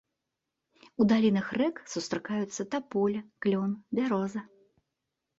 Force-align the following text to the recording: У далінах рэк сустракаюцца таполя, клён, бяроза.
У 1.03 1.05
далінах 1.11 1.51
рэк 1.61 1.81
сустракаюцца 1.95 2.61
таполя, 2.75 3.21
клён, 3.47 3.75
бяроза. 3.99 4.41